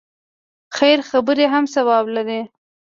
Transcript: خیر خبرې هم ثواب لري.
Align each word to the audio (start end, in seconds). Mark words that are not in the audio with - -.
خیر 0.77 0.99
خبرې 1.09 1.45
هم 1.53 1.65
ثواب 1.73 2.05
لري. 2.15 2.41